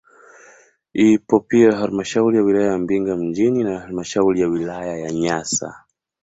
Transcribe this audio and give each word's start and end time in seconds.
Ipo 0.93 1.39
pia 1.39 1.71
halmashauri 1.77 2.37
ya 2.37 2.43
wilaya 2.43 2.77
Mbinga 2.77 3.15
mjini 3.15 3.63
na 3.63 3.79
halmashauri 3.79 4.41
ya 4.41 4.47
wilaya 4.47 4.97
ya 4.97 5.11
Nyasa 5.11 5.83